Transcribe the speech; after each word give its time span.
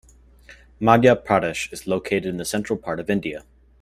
Madhya 0.81 1.15
Pradesh 1.15 1.71
is 1.71 1.85
located 1.85 2.25
in 2.25 2.37
the 2.37 2.43
central 2.43 2.75
part 2.79 2.99
of 2.99 3.07
India. 3.07 3.43